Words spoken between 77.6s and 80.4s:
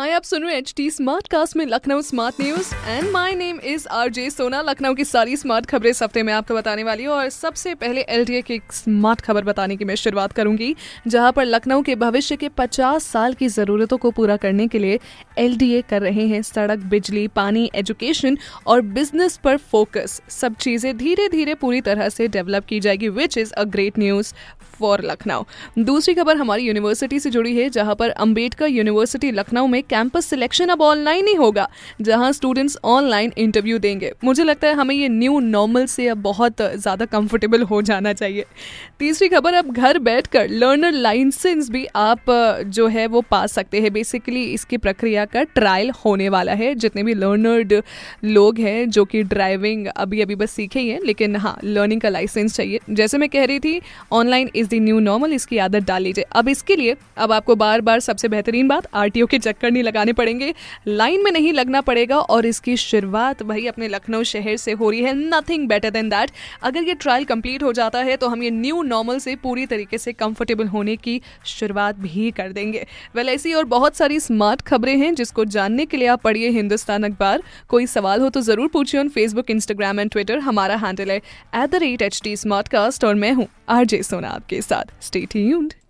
कोई सवाल हो तो ज़रूर पूछिए on Facebook Instagram and Twitter